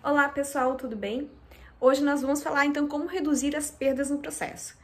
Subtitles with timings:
[0.00, 1.28] Olá pessoal, tudo bem?
[1.80, 4.78] Hoje nós vamos falar então como reduzir as perdas no processo.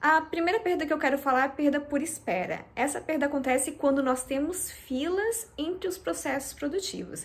[0.00, 2.64] A primeira perda que eu quero falar é a perda por espera.
[2.74, 7.24] Essa perda acontece quando nós temos filas entre os processos produtivos.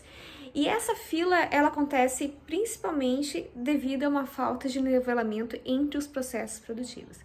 [0.54, 6.60] E essa fila, ela acontece principalmente devido a uma falta de nivelamento entre os processos
[6.60, 7.18] produtivos.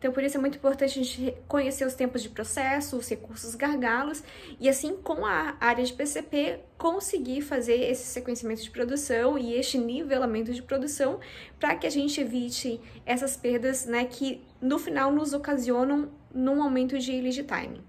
[0.00, 3.54] Então, por isso é muito importante a gente conhecer os tempos de processo, os recursos
[3.54, 4.24] gargalos,
[4.58, 9.76] e assim, com a área de PCP, conseguir fazer esse sequenciamento de produção e este
[9.76, 11.20] nivelamento de produção
[11.58, 16.98] para que a gente evite essas perdas, né, que no final nos ocasionam num aumento
[16.98, 17.82] de lead time.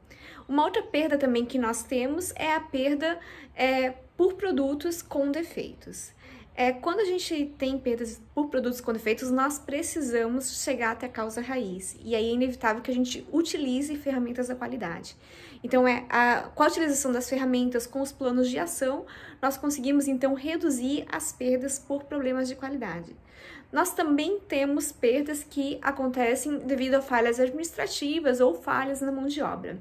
[0.49, 3.17] Uma outra perda também que nós temos é a perda
[3.55, 6.11] é, por produtos com defeitos.
[6.53, 11.09] É, quando a gente tem perdas por produtos com defeitos, nós precisamos chegar até a
[11.09, 11.95] causa raiz.
[12.03, 15.15] E aí é inevitável que a gente utilize ferramentas da qualidade.
[15.63, 19.05] Então, é a, com a utilização das ferramentas, com os planos de ação,
[19.41, 23.15] nós conseguimos então reduzir as perdas por problemas de qualidade.
[23.71, 29.41] Nós também temos perdas que acontecem devido a falhas administrativas ou falhas na mão de
[29.41, 29.79] obra.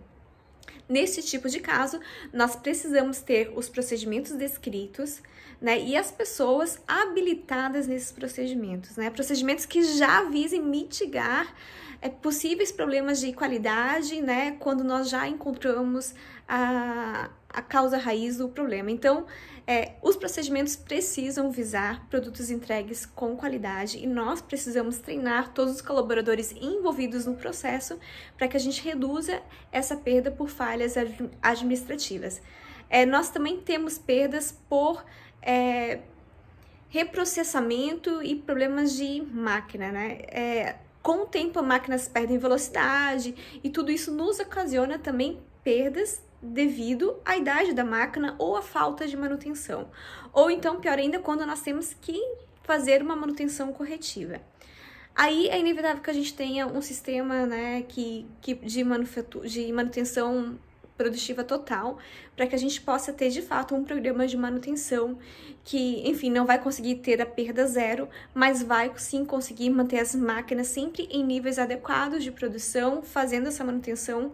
[0.89, 2.01] Nesse tipo de caso,
[2.33, 5.23] nós precisamos ter os procedimentos descritos,
[5.61, 11.55] né, e as pessoas habilitadas nesses procedimentos, né, procedimentos que já visem mitigar
[12.01, 16.15] é, possíveis problemas de qualidade, né, quando nós já encontramos
[16.49, 18.91] a, a causa raiz do problema.
[18.91, 19.27] Então,
[19.67, 25.83] é, os procedimentos precisam visar produtos entregues com qualidade e nós precisamos treinar todos os
[25.83, 27.99] colaboradores envolvidos no processo
[28.37, 30.95] para que a gente reduza essa perda por falhas
[31.43, 32.41] administrativas.
[32.89, 35.05] É, nós também temos perdas por
[35.43, 36.01] é,
[36.89, 40.19] reprocessamento e problemas de máquina, né?
[40.29, 47.17] É, com o tempo, máquinas perdem velocidade e tudo isso nos ocasiona também perdas devido
[47.25, 49.91] à idade da máquina ou à falta de manutenção.
[50.33, 52.19] Ou então, pior ainda, quando nós temos que
[52.63, 54.41] fazer uma manutenção corretiva.
[55.15, 58.85] Aí é inevitável que a gente tenha um sistema né, que, que de,
[59.49, 60.59] de manutenção
[61.01, 61.99] produtiva total,
[62.37, 65.19] para que a gente possa ter de fato um programa de manutenção
[65.65, 70.15] que, enfim, não vai conseguir ter a perda zero, mas vai sim conseguir manter as
[70.15, 74.33] máquinas sempre em níveis adequados de produção, fazendo essa manutenção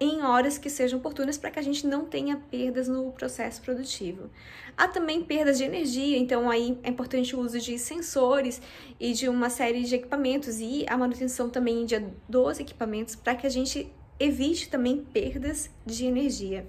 [0.00, 4.30] em horas que sejam oportunas para que a gente não tenha perdas no processo produtivo.
[4.76, 8.62] Há também perdas de energia, então aí é importante o uso de sensores
[9.00, 11.98] e de uma série de equipamentos e a manutenção também de
[12.28, 16.66] dos equipamentos para que a gente evite também perdas de energia.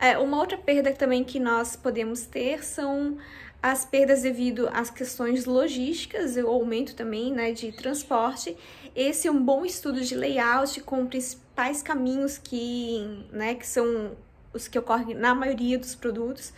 [0.00, 3.18] É, uma outra perda também que nós podemos ter são
[3.60, 8.56] as perdas devido às questões logísticas, o aumento também né, de transporte.
[8.94, 14.16] Esse é um bom estudo de layout com principais caminhos que, né, que são
[14.52, 16.52] os que ocorrem na maioria dos produtos,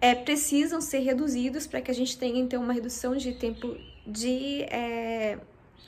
[0.00, 3.76] é, precisam ser reduzidos para que a gente tenha então uma redução de tempo
[4.06, 5.38] de é,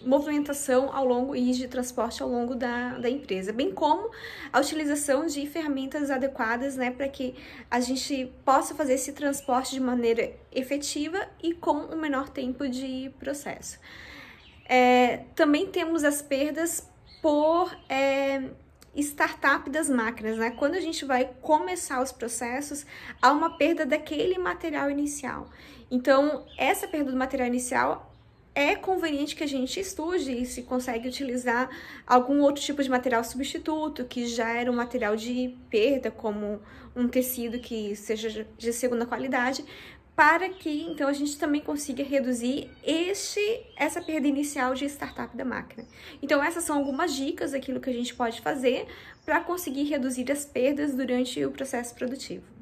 [0.03, 4.11] movimentação ao longo e de transporte ao longo da, da empresa, bem como
[4.53, 7.35] a utilização de ferramentas adequadas né, para que
[7.71, 13.11] a gente possa fazer esse transporte de maneira efetiva e com o menor tempo de
[13.19, 13.79] processo.
[14.69, 16.89] É, também temos as perdas
[17.23, 18.51] por é,
[19.03, 20.51] startup das máquinas, né?
[20.51, 22.87] Quando a gente vai começar os processos,
[23.21, 25.49] há uma perda daquele material inicial.
[25.91, 28.16] Então, essa perda do material inicial
[28.57, 31.69] é conveniente que a gente estude se consegue utilizar
[32.07, 36.63] algum outro tipo de material substituto, que já era um material de perda, como
[36.97, 39.63] um tecido que seja de segunda qualidade,
[40.17, 43.39] para que então a gente também consiga reduzir este
[43.77, 45.87] essa perda inicial de startup da máquina.
[46.23, 48.87] Então essas são algumas dicas daquilo que a gente pode fazer
[49.27, 52.56] para conseguir reduzir as perdas durante o processo produtivo.